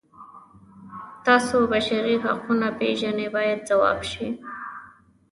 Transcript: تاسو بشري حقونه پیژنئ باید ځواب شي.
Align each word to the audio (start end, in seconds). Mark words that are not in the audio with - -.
تاسو 1.25 1.57
بشري 1.73 2.13
حقونه 2.23 2.67
پیژنئ 2.79 3.27
باید 3.35 3.59
ځواب 3.69 3.99
شي. 4.11 4.27